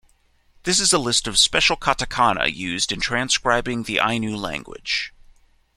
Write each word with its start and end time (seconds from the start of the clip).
This 0.63 0.79
is 0.79 0.91
a 0.93 0.97
list 0.97 1.27
of 1.27 1.37
special 1.37 1.77
katakana 1.77 2.51
used 2.51 2.91
in 2.91 3.01
transcribing 3.01 3.83
the 3.83 3.99
Ainu 3.99 4.35
language. 4.35 5.13